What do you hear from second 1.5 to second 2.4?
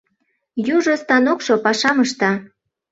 пашам ышта.